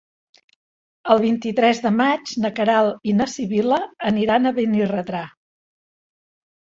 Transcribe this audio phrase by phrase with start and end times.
[1.15, 3.81] El vint-i-tres de maig na Queralt i na Sibil·la
[4.13, 5.25] aniran a Benirredrà.